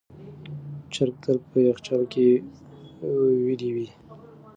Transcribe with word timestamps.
چرګ 0.93 1.15
تل 1.23 1.37
په 1.49 1.57
یخچال 1.67 2.03
کې 2.11 2.25
ویلوئ. 3.45 3.87